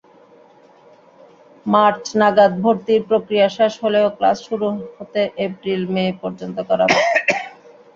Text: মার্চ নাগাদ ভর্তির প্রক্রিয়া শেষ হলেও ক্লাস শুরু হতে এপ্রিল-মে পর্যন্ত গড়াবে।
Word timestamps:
মার্চ 1.65 2.05
নাগাদ 2.19 2.53
ভর্তির 2.63 3.01
প্রক্রিয়া 3.09 3.47
শেষ 3.57 3.73
হলেও 3.83 4.07
ক্লাস 4.17 4.37
শুরু 4.47 4.67
হতে 4.97 5.21
এপ্রিল-মে 5.45 6.05
পর্যন্ত 6.21 6.57
গড়াবে। 6.69 6.99